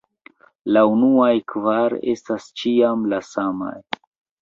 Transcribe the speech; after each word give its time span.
La 0.77 0.81
unuaj 0.93 1.35
kvar 1.53 1.97
estas 2.17 2.51
ĉiam 2.63 3.09
la 3.15 3.25
samaj. 3.33 3.79